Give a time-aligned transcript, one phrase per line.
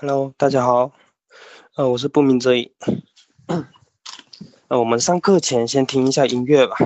[0.00, 0.92] Hello，大家好，
[1.74, 2.72] 呃，我是不鸣则已。
[4.68, 6.76] 呃，我们上课前先听一下音乐吧。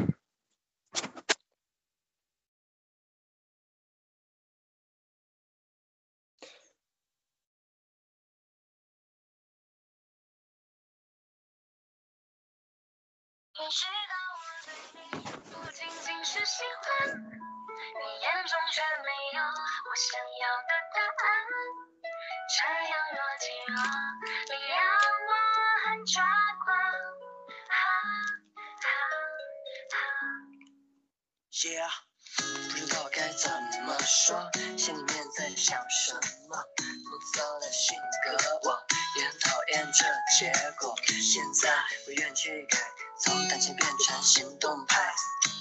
[34.25, 34.39] 说，
[34.79, 36.15] 心里面在想什
[36.49, 36.57] 么？
[36.57, 38.31] 浮躁的性格，
[38.63, 38.81] 我
[39.19, 40.05] 也很讨厌这
[40.39, 40.95] 结果。
[41.09, 42.79] 现在不愿去改，
[43.21, 45.13] 从胆怯变成行动派。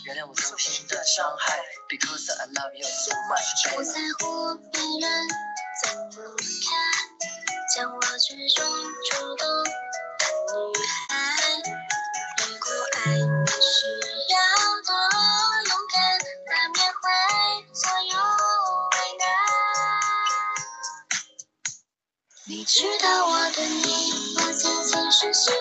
[0.05, 3.75] 原谅我曾经的伤害，Because I love you so much。
[3.75, 5.27] 不在乎别人
[5.83, 6.71] 怎么看，
[7.75, 8.63] 将我视中
[9.09, 9.69] 主动的
[10.77, 11.30] 女孩。
[22.73, 23.83] 知道我对你，
[24.37, 25.59] 我仅仅是喜欢，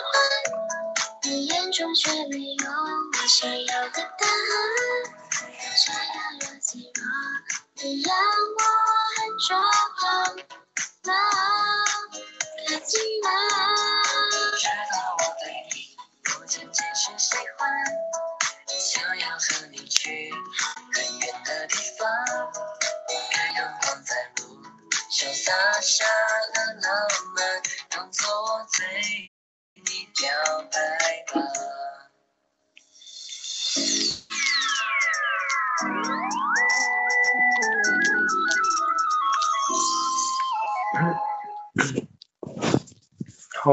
[1.24, 4.32] 你眼中却没有我想要的答案。
[5.84, 5.98] 这样
[6.40, 7.02] 若即若，
[7.82, 8.62] 你让我
[9.16, 9.60] 很抓
[9.98, 10.36] 狂，
[11.02, 11.12] 那
[12.68, 13.28] 可怎么？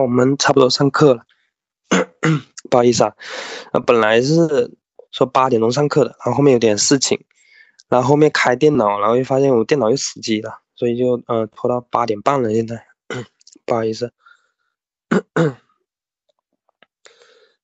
[0.01, 1.23] 我们差不多上课了。
[2.69, 3.15] 不好意思啊，
[3.71, 4.77] 呃，本来是
[5.11, 7.23] 说八点钟上课的，然后后面有点事情，
[7.87, 12.53] 然后后面开电脑，然后又发现我电脑又死机了，所以就呃拖到八点半了。
[12.53, 12.85] 现在
[13.65, 14.11] 不好意思。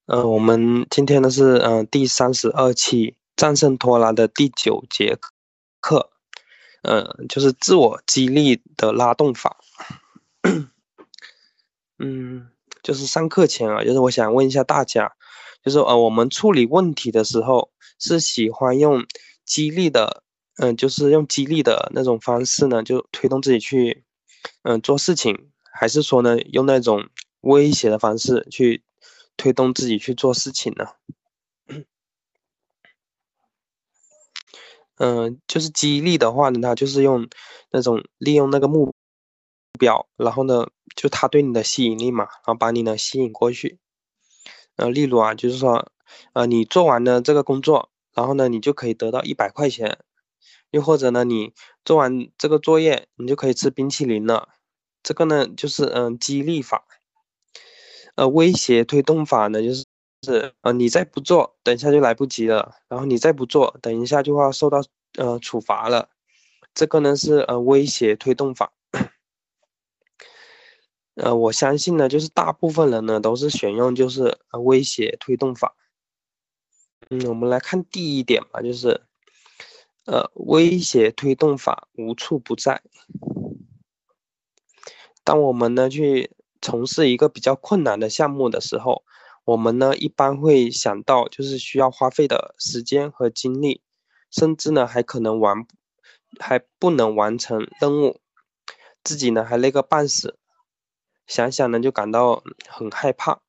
[0.06, 5.18] 呃，我们今天呢是嗯、呃、第三十二期战胜拖拉的第九节
[5.82, 6.12] 课，
[6.84, 9.58] 呃，就是自我激励的拉动法。
[12.06, 12.50] 嗯，
[12.84, 15.14] 就是上课前啊，就是我想问一下大家，
[15.64, 19.06] 就是呃，我们处理问题的时候是喜欢用
[19.46, 20.24] 激励的，
[20.58, 24.04] 嗯、就是用激励的那种方式呢，就推动自己去，
[24.64, 27.08] 嗯、做事情，还是说呢，用那种
[27.40, 28.84] 威胁的方式去
[29.38, 30.86] 推动自己去做事情呢？
[34.98, 37.30] 嗯、就是激励的话呢，它就是用
[37.72, 38.94] 那种利用那个目
[39.80, 43.80] 标，然后呢，就他对你的吸引力嘛，然后把你呢吸引过去。
[44.76, 45.92] 呃，例如啊，就是说，
[46.34, 50.00] 呃，你做完了这个工作，然后呢，你就可以得到一百块钱，
[50.72, 51.54] 又或者呢，你
[51.86, 54.50] 做完这个作业，你就可以吃冰淇淋了。
[55.04, 56.86] 这个呢，就是嗯、激励法。
[58.16, 59.86] 呃，威胁推动法呢，就是
[60.24, 64.84] 是呃，你再不做，等一下就来不及了，然后你再不做，等一下就要受到
[65.18, 66.10] 呃处罚了。
[66.74, 68.72] 这个呢是呃威胁推动法。
[71.16, 75.76] 呃，我相信呢，就是大部分人呢都是选用就是呃威胁推动法。
[77.10, 79.02] 嗯，我们来看第一点吧，就是
[80.06, 82.82] 呃威胁推动法无处不在。
[85.24, 86.32] 当我们呢去
[86.62, 89.04] 从事一个比较困难的项目的时候，
[89.46, 93.82] 我们呢一般会想到就是需要花费的时间和精力，
[94.32, 95.68] 甚至呢还可能完
[96.40, 98.20] 还不能完成任务，
[99.04, 100.38] 自己呢还累个半死，
[101.28, 103.42] 想想呢就感到很害怕。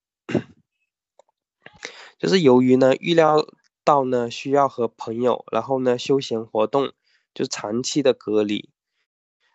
[2.18, 3.46] 就是由于呢预料
[3.84, 6.92] 到呢需要和朋友，然后呢休闲活动
[7.34, 8.70] 就长期的隔离，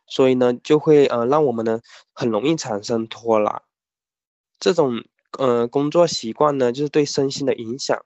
[0.06, 1.82] 所以呢就会呃让我们呢
[2.14, 3.64] 很容易产生拖拉。
[4.60, 5.04] 这种
[5.38, 8.06] 呃工作习惯呢，就是对身心的影响，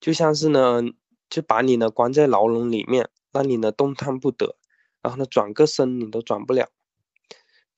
[0.00, 0.82] 就像是呢
[1.30, 4.56] 就把你呢关在牢笼里面，让你呢动弹不得，
[5.00, 6.68] 然后呢转个身你都转不了，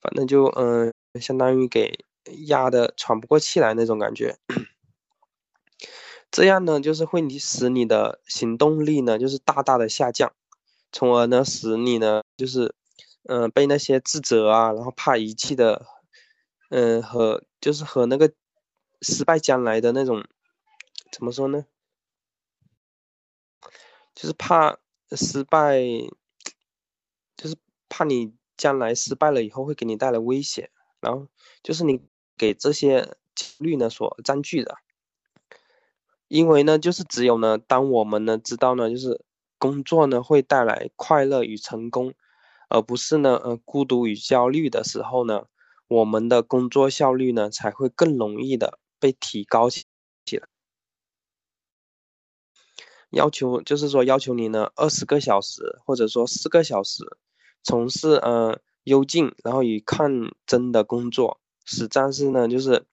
[0.01, 2.05] 反正就嗯、相当于给
[2.47, 4.37] 压的喘不过气来那种感觉。
[6.31, 10.33] 这样呢，就是会你使你的行动力呢，就是大大的下降，
[10.91, 12.73] 从而呢，使你呢，就是，
[13.25, 15.85] 嗯、被那些自责啊，然后怕遗弃的，
[16.69, 18.33] 嗯、和就是和那个
[19.01, 20.25] 失败将来的那种，
[21.11, 21.65] 怎么说呢？
[24.15, 24.79] 就是怕
[25.11, 25.79] 失败，
[27.37, 27.55] 就是
[27.89, 30.71] 怕你将来失败了以后会给你带来威胁，
[31.03, 31.27] 然后
[31.61, 32.01] 就是你
[32.37, 33.03] 给这些
[33.35, 34.77] 焦虑呢所占据的。
[36.29, 39.23] 因为呢，就是只有呢，当我们呢知道呢，就是
[39.59, 42.15] 工作呢会带来快乐与成功，
[42.69, 45.45] 而不是呢呃孤独与焦虑的时候呢，
[45.87, 49.85] 我们的工作效率呢才会更容易的被提高起
[50.25, 50.47] 起来。
[53.11, 57.03] 要求就是说要求你呢二十个小时或者说四个小时
[57.61, 62.85] 从事呃幽静然后与抗争的工作，实战是呢就是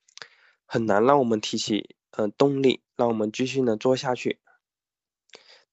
[0.67, 2.81] 很难让我们提起呃动力。
[2.97, 4.41] 让我们继续呢做下去，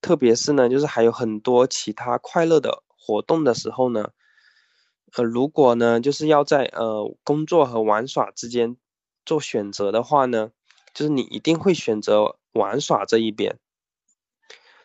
[0.00, 4.12] 特别是呢，就是还有很多其他快乐的活动的时候呢，
[5.12, 8.78] 呃，如果呢就是要在呃工作和玩耍之间
[9.26, 10.52] 做选择的话呢，
[10.94, 13.58] 就是你一定会选择玩耍这一边，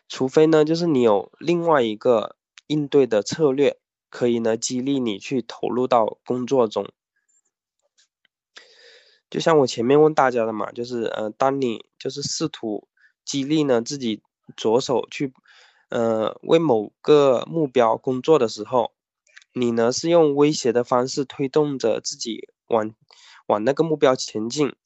[0.06, 2.36] 除非呢就是你有另外一个
[2.66, 3.78] 应对的策略，
[4.14, 6.88] 可以呢激励你去投入到工作中。
[9.28, 12.86] 就像我前面问大家的嘛，就是呃，当你就是试图
[13.24, 14.22] 激励呢自己
[14.56, 15.34] 着手去，
[15.88, 18.92] 呃，为某个目标工作的时候，
[19.52, 22.94] 你呢是用威胁的方式推动着自己往
[23.48, 24.76] 往那个目标前进，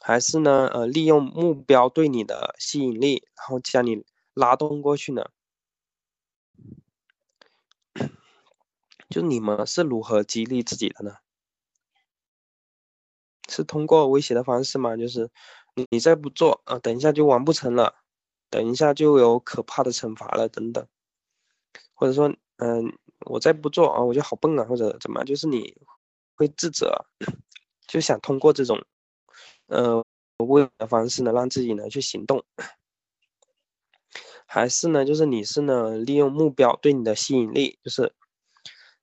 [0.00, 5.26] 还是呢呃利用目标对你的吸引力，然后将你拉动过去呢？
[9.16, 11.14] 就你们是如何激励自己的呢？
[13.48, 14.94] 是通过威胁的方式吗？
[14.94, 15.30] 就是
[15.74, 17.94] 你你再不做啊，等一下就完不成了，
[18.50, 20.86] 等一下就有可怕的惩罚了等等，
[21.94, 22.28] 或者说
[22.58, 25.74] 嗯，我再不做啊，我就好笨啊，或者怎么，就是你
[26.34, 27.06] 会自责，
[27.88, 28.84] 就想通过这种
[29.68, 30.04] 呃
[30.46, 32.44] 威的方式呢，让自己呢去行动，
[34.44, 38.14] 还是呢，就是你是呢利用目标对你的吸引力，就是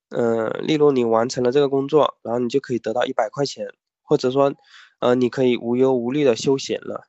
[0.10, 3.68] 嗯，例如你完成了这个工作，然后你就可以得到一百块钱。
[4.06, 4.54] 或者说，
[5.00, 7.08] 呃，你可以无忧无虑的休闲了。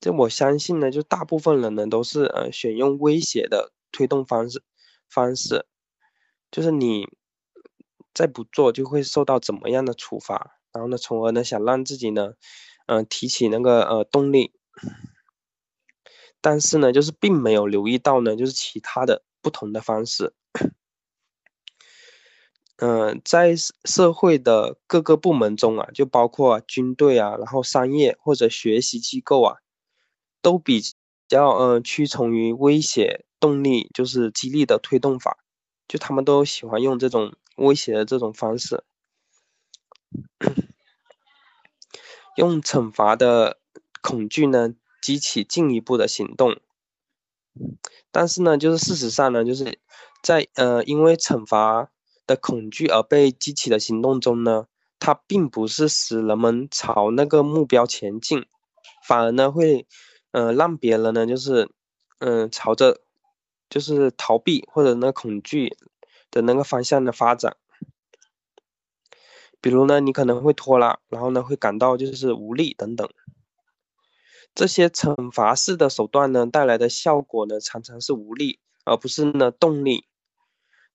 [0.00, 4.62] 这我相信呢，就大部分人呢都是呃选用威胁的推动方式，
[5.08, 5.66] 方式，
[6.50, 7.06] 就是你
[8.14, 12.32] 再不做就会受到怎么样的处罚，然后呢，从而呢想让自己呢，
[12.86, 14.54] 嗯，提起那个呃动力，
[16.40, 20.34] 但是呢，就是并没有留意到呢，就是其他的不同的方式。
[22.78, 23.54] 嗯， 在
[23.84, 29.58] 社会的各个部门中啊，就包括军队啊，然后商业或者学习机构啊，
[30.42, 30.82] 都比
[31.28, 35.38] 较呃屈从于威胁动力，就是激励的推动法，
[35.86, 38.82] 就他们都喜欢用这种威胁的这种方式，
[42.34, 43.60] 用惩罚的
[44.02, 46.60] 恐惧呢激起进一步的行动。
[48.10, 49.78] 但是呢，就是事实上呢，就是
[50.22, 51.90] 在呃因为惩罚。
[52.28, 54.66] 的恐惧而被激起的行动中呢，
[54.98, 58.44] 它并不是使人们朝那个目标前进，
[59.06, 59.86] 反而呢会，
[60.32, 61.70] 呃，让别人呢就是，
[62.18, 62.98] 嗯，朝着，
[63.70, 65.76] 就是逃避或者那恐惧
[66.32, 67.56] 的那个方向的发展。
[69.60, 73.08] 比如呢，你可能会拖拉，然后呢会感到就是无力等等。
[74.56, 80.06] 这些惩罚式的手段呢带来的效果呢常常是无力，而不是呢动力。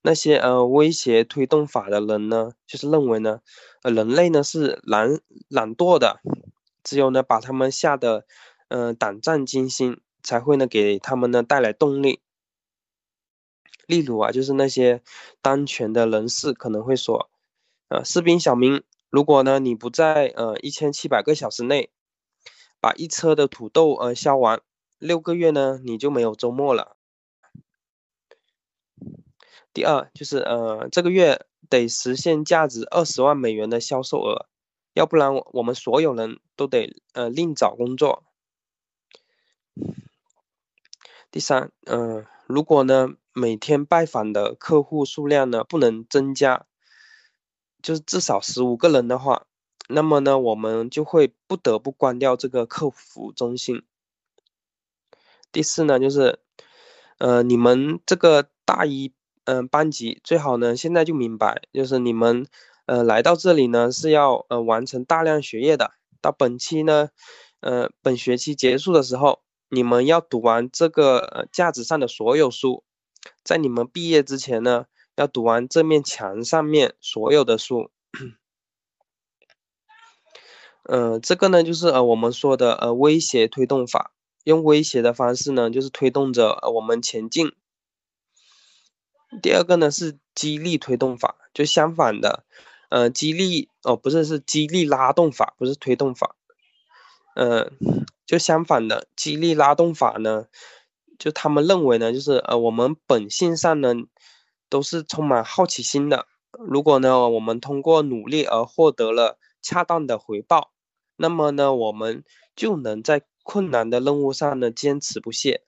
[0.02, 3.42] 那些呃威胁推动法的人呢，就是认为呢，
[3.84, 6.20] 呃人类呢是懒懒惰的，
[6.84, 8.26] 只有呢把他们吓得，
[8.68, 12.20] 呃胆战惊心，才会呢给他们呢带来动力。
[13.86, 15.04] 例如啊，就是那些
[15.44, 17.30] 当权的人士可能会说，
[17.90, 21.92] 呃士兵小明，如果呢你不在呃一千七百个小时内，
[22.82, 24.60] 把一车的土豆呃销完，
[24.98, 26.98] 六个月呢你就没有周末了。
[29.72, 34.48] 第二就是呃，这个月得实现价值二十万美元的销售额，
[34.94, 38.26] 要不然我们所有人都得呃另找工作。
[41.32, 46.66] 第三，嗯，如果呢每天拜访的客户数量呢不能增加，
[47.82, 49.48] 就是至少十五个人的话，
[49.94, 53.84] 那么呢我们就会不得不关掉这个客服中心。
[55.52, 56.40] 第四呢就是，
[57.20, 59.14] 呃，你们这个大一。
[59.46, 62.46] 嗯，班级最好呢，现在就明白，就是你们，
[62.86, 65.94] 呃，来到这里呢是要呃完成大量学业的。
[66.22, 67.10] 到本期呢，
[67.60, 72.84] 呃，本学期结束的时候，你们要读完这个架子上的所有书，
[73.44, 77.90] 在你们毕业之前呢，要读完这面墙上面所有的书。
[80.94, 84.12] 嗯，这个呢就是呃我们说的呃威胁推动法，
[84.44, 87.54] 用威胁的方式呢，就是推动着我们前进。
[89.42, 92.44] 第二个呢是激励推动法，就相反的，
[92.90, 96.36] 呃，激励哦不是是激励拉动法，不是推动法，
[97.38, 97.72] 呃，
[98.26, 100.48] 就相反的激励拉动法呢，
[101.18, 103.94] 就他们认为呢，就是呃我们本性上呢
[104.68, 110.71] 都是充满好奇心的，如果呢我们通过努力而获得了恰当的回报，
[111.22, 112.24] 那么呢我们
[112.56, 115.64] 就能在困难的任务上呢坚持不懈。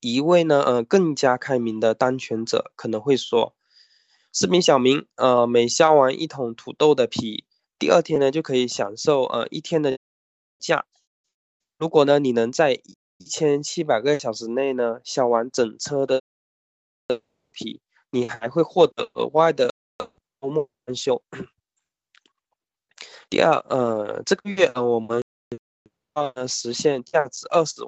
[0.00, 3.54] 一位呢，呃，更加开明的当权者可能会说
[4.34, 7.44] ：“市民小明，呃，每削完一桶土豆的皮，
[7.78, 9.98] 第二天呢就可以享受呃一天的
[10.58, 10.84] 假。
[11.78, 16.20] 如果呢你能在一千七百个小时内呢削完整车的
[17.52, 17.80] 皮，
[18.10, 19.72] 你还会获得额外的
[20.40, 21.22] 周末休。
[23.30, 25.22] 第二，呃，这个月我们
[26.14, 27.82] 要实现价值二十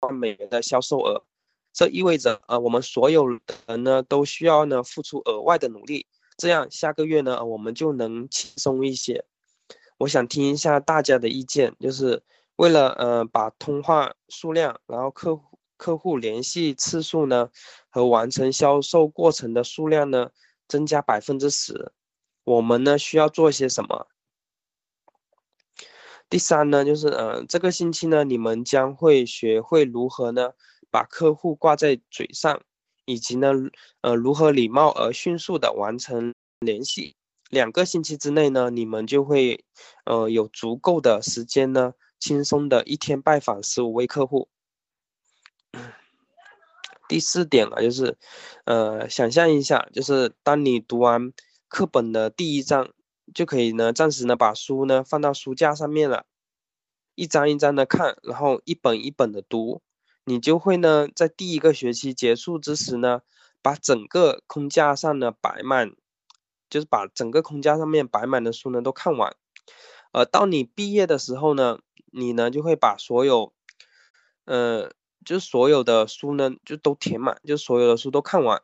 [0.00, 1.24] 万美元的销售额。”
[1.72, 6.06] 这意味着，呃，我们所有人呢都需要呢付出额外的努力，
[6.36, 9.24] 这样下个月呢我们就能轻松一些。
[9.96, 12.22] 我想听一下大家的意见，就是
[12.56, 17.48] 为了呃把通话数量，然后客户客户联系次数呢
[17.88, 20.30] 和完成销售过程的数量呢
[20.68, 21.90] 增加百分之十，
[22.44, 24.06] 我们呢需要做些什么？
[26.32, 30.52] 第三呢就是，呃，这个星期呢你们将会学会如何呢？
[30.90, 32.62] 把客户挂在嘴上，
[33.04, 33.52] 以及呢，
[34.00, 37.16] 呃，如何礼貌而迅速的完成联系。
[37.50, 39.62] 两个星期之内呢，你们就会，
[40.06, 44.48] 呃，有足够的时间呢，轻松的一天拜访十五位客户。
[47.08, 48.16] 第四点啊，就是，
[48.64, 51.30] 呃，想象一下，就是当你读完
[51.68, 52.88] 课本的第一章，
[53.34, 56.26] 就可以呢，暂时呢把书呢放到书架上面了，
[57.14, 59.82] 一张一张的看，然后一本一本的读。
[60.24, 63.22] 你就会呢，在第一个学期结束之时呢，
[63.60, 65.96] 把整个空架上呢摆满，
[66.70, 69.34] 就是把整个空架上面摆满的书呢都看完。
[70.12, 71.80] 呃，到你毕业的时候呢，
[72.12, 73.52] 你呢就会把所有，
[74.44, 74.92] 呃，
[75.24, 78.62] 就所有的书呢就都填满，就所有的书都看完。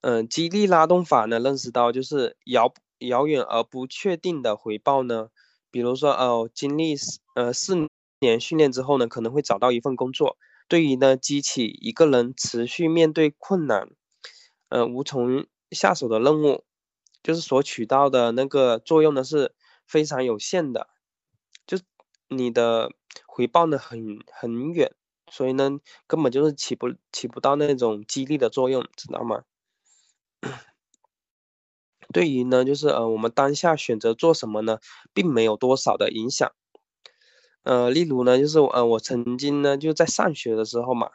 [0.00, 5.28] 嗯，激励拉动法呢，认识到就是遥遥远而不确定的回报呢，
[5.70, 6.94] 比如说哦，经历
[7.34, 7.88] 呃四。
[8.18, 10.38] 年训练之后呢，可能会找到一份工作。
[10.68, 13.90] 对于呢激起一个人持续面对困难，
[14.70, 16.64] 呃无从下手的任务，
[17.22, 19.54] 就是所取到的那个作用呢是
[19.86, 20.88] 非常有限的，
[21.66, 21.78] 就
[22.28, 22.90] 你的
[23.26, 24.90] 回报呢很很远，
[25.30, 29.42] 所以呢根本就是起不起不到那种激励的作用，知道吗？
[32.12, 34.78] 对于呢就是呃我们当下选择做什么呢，
[35.12, 36.52] 并没有多少的影响。
[37.62, 41.10] 呃，例如呢，就是呃，我曾经呢就在上学的时候嘛，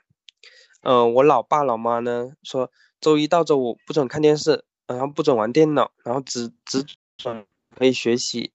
[0.82, 6.86] 呃，我老爸老妈呢说，周一到周五不准看电视，然后不准玩电脑，然后只只
[7.18, 8.52] 准可以学习。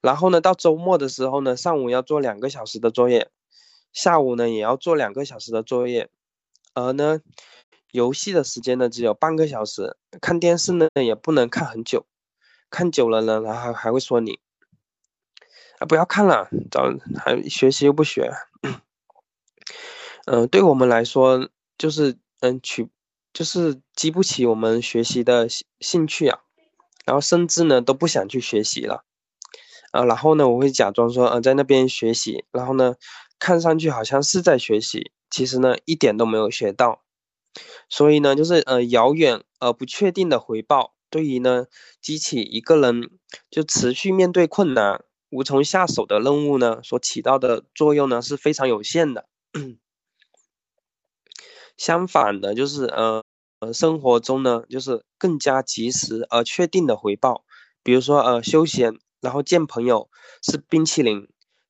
[0.00, 3.30] 然后呢，到周末的时候呢，上午要做两个小时的作业，
[3.92, 6.10] 下午呢也要做两个小时的作业，
[6.74, 7.20] 而呢，
[7.90, 12.06] 游戏的时间呢只有半个小时，看电视呢也不能看很久，
[12.70, 14.40] 看久了呢，然后还会说你。
[15.78, 18.32] 啊，不要看了，找还学习又不学，
[20.24, 22.88] 嗯，对我们来说就是嗯取
[23.34, 26.38] 就是激不起我们学习的兴兴趣啊，
[27.04, 29.04] 然后甚至呢都不想去学习了，
[29.92, 32.94] 啊，然后呢我会假装说呃在那边学习，然后呢
[33.38, 37.02] 看上去好像是在学习，其实呢一点都没有学到，
[37.88, 41.66] 所以呢就是呃遥远而不确定的回报，对于呢
[42.00, 43.10] 激起一个人
[43.50, 45.04] 就持续面对困难。
[45.30, 49.26] 无从下手的任务呢，所起到的作用呢是非常有限的。
[51.76, 53.22] 相反的，就是呃
[53.60, 57.44] 呃，生活中呢，就是更加及时而确定的回报。
[57.82, 60.08] 比如说呃，休闲，然后见朋友，
[60.42, 61.28] 吃冰淇淋，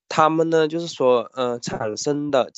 [0.08, 2.52] 他们呢就是说呃产生的，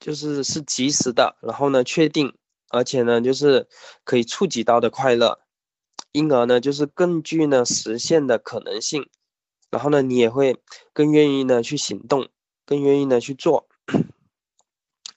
[0.00, 2.34] 就是是及时的，然后呢确定，
[2.74, 3.68] 而且呢就是
[4.02, 5.38] 可以触及到的快乐，
[6.10, 9.08] 因而呢就是更具呢实现的可能性。
[9.70, 10.56] 然后呢，你也会
[10.92, 12.28] 更愿意呢去行动，
[12.64, 13.66] 更愿意呢去做。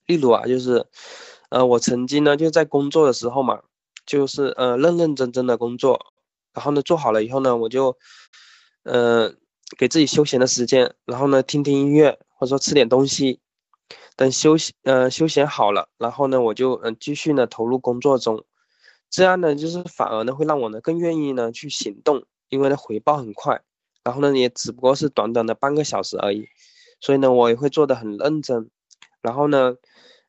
[0.08, 0.88] 例如啊，就是，
[1.50, 3.62] 呃，我曾经呢就在工作的时候嘛，
[4.06, 6.00] 就是呃认认真真的工作，
[6.54, 7.96] 然后呢做好了以后呢，我就，
[8.84, 9.32] 呃，
[9.78, 13.40] 给自己休闲的时间，然后呢听听音乐，或者说吃点东西，
[14.16, 18.44] 等休息呃休闲好了，然后呢我就嗯继续呢投入工作中，
[19.10, 23.62] 这样呢就是反而呢会让我呢更愿意呢去行动，因为呢回报很快。
[24.04, 26.48] 然后呢，也只不过是短短的半个小时而已，
[27.02, 28.70] 所以呢，我也会做的很认真。
[29.22, 29.76] 然后呢，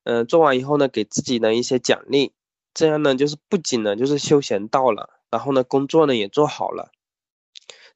[0.03, 2.33] 呃，做完以后呢，给自己呢一些奖励，
[2.75, 6.91] 这样呢，就是不仅呢，就是休闲到了，然后呢，工作呢也做好了。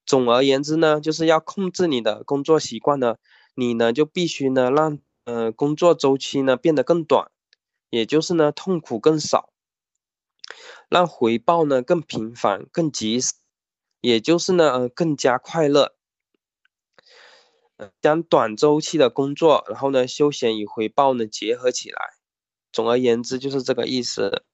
[0.07, 3.16] 总而言之呢，就是要控制你的工作习惯呢，
[3.57, 7.30] 你呢就必须呢让呃工作周期呢变得更短，
[7.90, 9.50] 也就是呢痛苦更少，
[10.88, 13.32] 让回报呢更频繁、更及时，
[14.00, 15.94] 也就是呢呃更加快乐。
[18.00, 22.14] 将短周期的工作，然后呢，休闲与回报呢结合起来。
[22.70, 24.44] 总而言之，就是这个意思。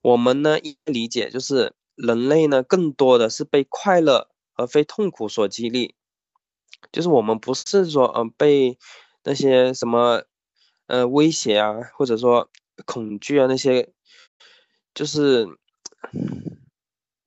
[0.00, 5.94] 我们呢，一理解就是人类呢，更多的是被快乐而非痛苦所激励。
[6.90, 8.76] 就是我们不是说，嗯，被
[9.24, 10.22] 那些什么，
[10.86, 12.48] 呃，威胁啊，或者说
[12.84, 13.92] 恐惧啊那些，
[14.94, 15.48] 就是。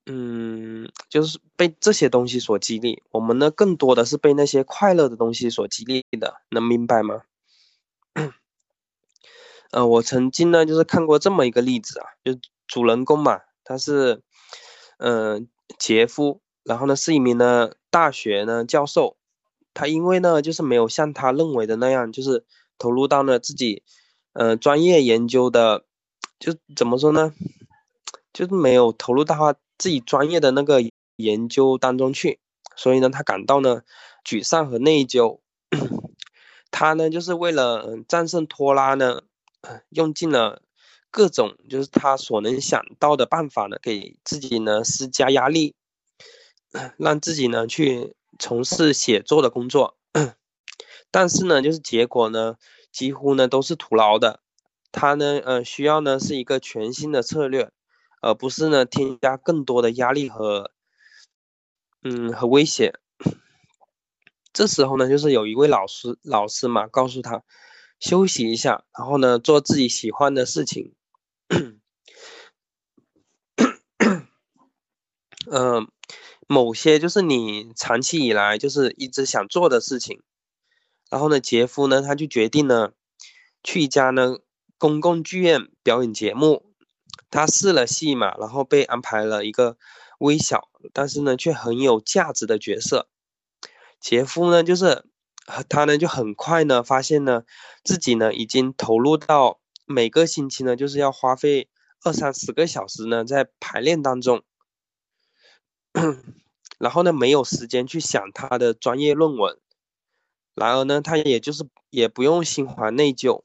[0.09, 7.23] 嗯，就是被这些东西所激励，我们呢更多的是被那些快乐的东西所激励的，能明白吗？
[9.71, 14.21] 呃，我曾经呢就是看过这么一个例子啊，就主人公嘛，他是，
[14.99, 19.17] 嗯，杰夫，然后呢是一名呢大学呢教授，
[19.77, 22.43] 他因为呢就是没有像他认为的那样，就是
[22.79, 23.83] 投入到了自己，
[24.33, 25.85] 呃，专业研究的，
[26.39, 27.33] 就怎么说呢，
[28.33, 29.55] 就是没有投入到他。
[29.79, 30.81] 自己专业的那个
[31.17, 32.39] 研究当中去，
[32.75, 33.83] 所以呢，他感到呢
[34.25, 35.39] 沮丧和内疚。
[36.71, 39.21] 他呢，就是为了战胜拖拉呢，
[39.89, 40.63] 用尽了
[41.11, 45.75] 各种就是他所能想到的办法呢，给自己呢施加压力，
[46.97, 49.97] 让自己呢去从事写作的工作。
[51.11, 52.57] 但是呢，就是结果呢，
[52.91, 54.41] 几乎呢都是徒劳的。
[54.91, 57.71] 他呢，呃，需要呢是一个全新的策略。
[58.19, 60.71] 而不是呢，添加更多的压力和，
[62.01, 62.95] 嗯，和威胁。
[64.51, 67.43] 这时候呢，就是有一位老师，老师嘛，告诉他
[67.99, 70.95] 休息一下，然后呢，做自己喜欢的事情。
[71.49, 71.79] 嗯，
[76.47, 80.21] 某些就是你长期以来就是一直想做的事情。
[81.09, 82.91] 然后呢，杰夫呢，他就决定呢，
[83.63, 84.37] 去一家呢
[84.77, 86.73] 公共剧院表演节目。
[87.29, 89.77] 他试了戏嘛，然后被安排了一个
[90.19, 93.09] 微小，但是呢却很有价值的角色。
[93.99, 95.03] 杰夫呢，就是
[95.67, 97.43] 他呢就很快呢发现呢
[97.83, 101.69] 自己呢已经投入到每个星期呢就是要花费
[102.03, 104.43] 二三十个小时呢在排练当中，
[106.79, 109.59] 然后呢没有时间去想他的专业论文。
[110.55, 113.43] 然而呢，他也就是也不用心怀内疚。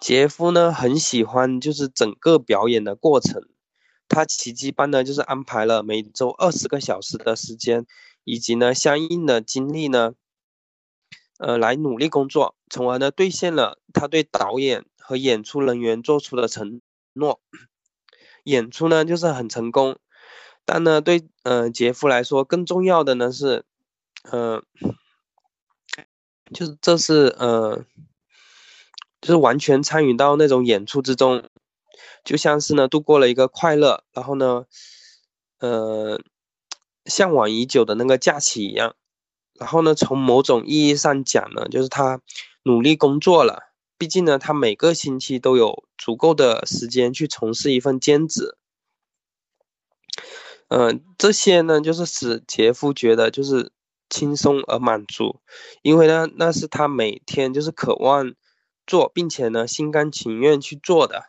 [0.00, 3.48] 杰夫呢很喜欢，就是整个表演的过程。
[4.08, 7.86] 他奇迹般的就是安排了每周二十个小时的时间，
[8.24, 10.14] 以及呢相应的精力呢，
[11.38, 16.80] 呃，来努力工作，从而呢兑现了他对导演和演出人员做出的承
[17.12, 17.40] 诺。
[18.42, 19.96] 演出呢就是很成功，
[20.64, 23.64] 但呢对呃杰夫来说更重要的呢是，
[24.30, 24.62] 呃，
[26.52, 27.84] 就是这是呃。
[29.20, 31.44] 就是完全参与到那种演出之中，
[32.24, 34.64] 就像是呢度过了一个快乐，然后呢，
[35.60, 36.20] 呃，
[37.04, 38.96] 向往已久的那个假期一样。
[39.54, 42.20] 然后呢，从某种意义上讲呢，就是他
[42.64, 43.72] 努力工作了。
[43.96, 48.56] 毕竟呢，他每个星期都有足够的时间去从事一份兼职。
[50.72, 53.72] 嗯，这些呢，就是使杰夫觉得就是
[54.08, 55.40] 轻松而满足，
[55.82, 58.34] 因为呢，那是他每天就是渴望。
[58.84, 61.26] 做，并且呢，心甘情愿去做的，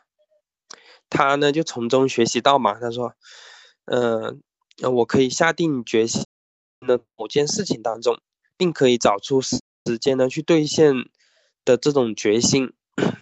[1.08, 2.74] 他呢就从中学习到嘛。
[2.80, 3.14] 他说
[3.86, 4.42] ：“嗯，
[4.82, 6.24] 我可以下定决心
[6.80, 8.18] 的某件事情当中，
[8.56, 9.60] 并可以找出时
[10.00, 11.08] 间呢去兑现
[11.64, 12.72] 的这种决心。”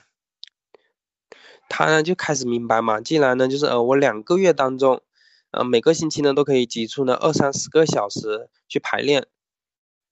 [1.69, 5.03] 他呢就开始明白嘛，既然呢就是呃我两个月当中，
[5.53, 9.27] 呃每个星期呢都可以挤出呢二三十个小时去排练，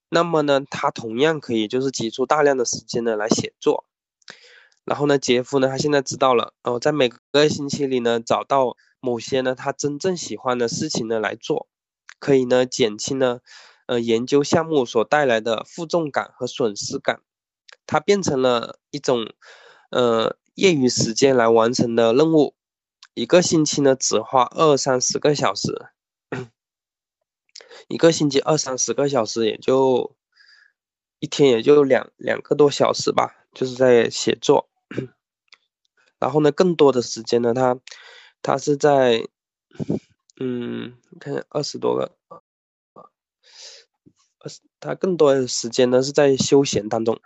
[0.09, 3.85] 那么呢他同样可以就是挤出大量的时间呢来写作。
[4.85, 11.69] 然后呢，杰夫呢，他现在知道了哦，在每个星期里呢，找到某些呢他真正喜欢的事情呢来做，
[12.19, 13.41] 可以呢减轻呢，
[13.87, 17.21] 呃研究项目所带来的负重感和损失感，
[17.87, 19.27] 它变成了一种，
[19.91, 22.55] 呃业余时间来完成的任务，
[23.15, 25.91] 一个星期呢只花二三十个小时，
[27.89, 30.17] 一个星期二三十个小时也就，
[31.19, 34.69] 一天也就两两个多小时吧，就是在写作。
[36.19, 37.79] 然后呢，更多的时间呢，他
[38.43, 39.27] 他是在，
[40.39, 42.17] 嗯，看二十多个，
[44.39, 47.21] 二十，他更多的时间呢是在休闲当中。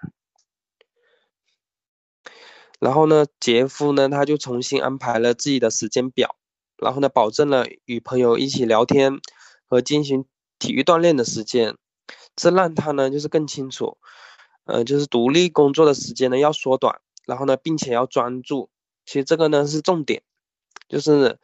[2.81, 6.37] 然后呢，杰夫呢他就重新安排了自己的时间表，
[6.79, 9.21] 然后呢，保证了与朋友一起聊天
[9.67, 10.25] 和进行
[10.59, 11.77] 体育锻炼的时间，
[12.37, 13.97] 这让他呢就是更清楚，
[14.65, 18.69] 呃，就是独立工作的时间呢要缩短，然后呢，并且要专注。
[19.07, 20.23] 其实这个呢是重点，
[20.89, 21.39] 就是，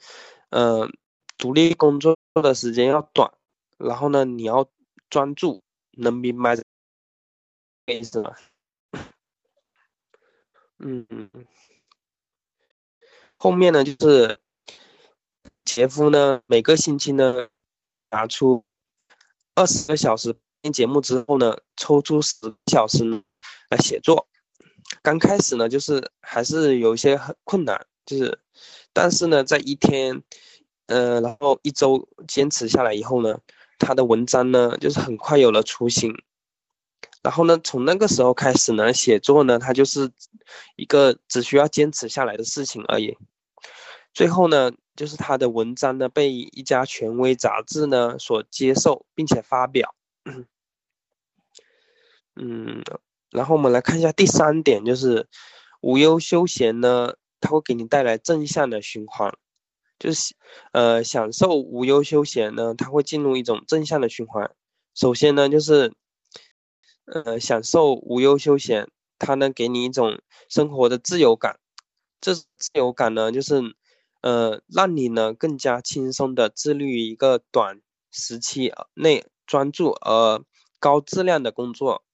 [0.51, 0.91] 嗯，
[1.39, 3.31] 独立工作的时间要短，
[3.79, 4.67] 然后呢，你要
[5.11, 5.63] 专注，
[5.93, 6.63] 能明白这
[7.87, 8.33] 个意思吗？
[10.83, 11.47] 嗯嗯嗯，
[13.37, 14.39] 后面呢就是
[15.65, 17.49] 杰夫呢每个星期呢
[18.11, 18.65] 拿出
[19.55, 23.05] 二十个小时听节目之后呢，抽出十个小时
[23.69, 24.27] 来写作。
[25.03, 28.39] 刚开始呢就是还是有一些很困难，就是
[28.93, 30.23] 但是呢在一天，
[30.87, 33.39] 呃然后一周坚持下来以后呢，
[33.79, 36.15] 他的文章呢就是很快有了雏形。
[37.23, 40.11] 然后呢，从那个时候开始呢，写作呢，它就是
[40.77, 43.15] 一个只需要坚持下来的事情而已。
[44.15, 49.95] 最后呢，就是他的文章呢被一家权威杂志呢所接受，并且发表。
[52.37, 52.83] 嗯，
[53.31, 55.29] 然后我们来看一下第三点，就是
[55.83, 59.31] 无忧休闲呢，它会给你带来正向的循环。
[59.99, 60.35] 就是
[60.73, 64.51] 呃，享受无忧休闲呢，它会进入一种正向的循环。
[64.95, 65.93] 首先呢，就是。
[67.13, 71.59] 呃，享受无忧休闲，它能给你一种生活的自由感。
[72.21, 73.75] 这自由感呢，就是，
[74.21, 77.81] 呃，让你呢更加轻松的自律一个短
[78.13, 80.41] 时期内专注而
[80.79, 82.05] 高质量的工作。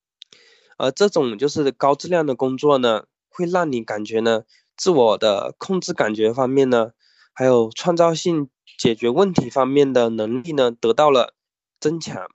[0.78, 4.44] 而这种就是高质量的工作呢，会让你感觉呢，
[4.76, 6.92] 自我的控制感觉方面呢，
[7.34, 11.34] 还有创造性解决问题方面的能力呢，得到了
[11.80, 12.26] 增强。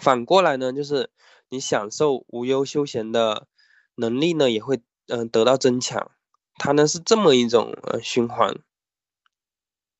[0.00, 1.10] 反过来呢，就是
[1.48, 3.46] 你享受无忧休闲的
[3.94, 6.10] 能力呢，也会嗯得到增强。
[6.58, 8.58] 它呢是这么一种呃循环。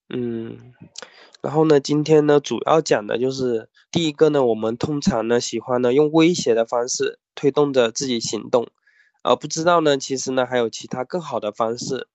[0.08, 0.72] 嗯，
[1.42, 8.68] 然后呢，今天呢主要讲的就是第一个呢，我们通常呢喜欢呢用威胁的方式推动着自己行动，
[9.22, 12.08] 而不知道呢其实呢还有其他更好的方式。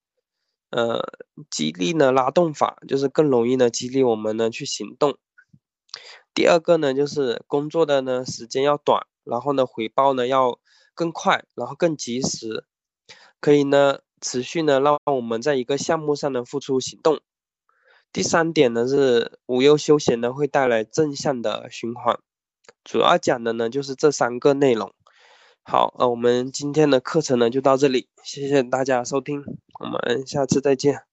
[0.70, 1.04] 呃，
[1.50, 5.17] 激励呢拉动法就是更容易呢激励我们呢去行动。
[6.34, 10.60] 第二个呢，就是工作的呢时间要短，然后呢回报呢要
[10.94, 12.66] 更快，然后更及时，
[13.40, 17.20] 可以呢持续呢让我们在一个项目上呢付出行动。
[18.14, 22.20] 第三点呢是无忧休闲呢会带来正向的循环，
[22.84, 24.94] 主要讲的呢就是这三个内容。
[25.64, 29.44] 好，呃，我们今天的课程呢就到这里，谢谢大家收听，
[29.80, 31.11] 我们下次再见。